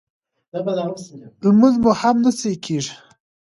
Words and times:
لمونځ 1.43 1.75
مو 1.83 1.91
هم 2.01 2.15
نه 2.23 2.31
صحیح 2.39 2.59
کېږي 2.65 2.93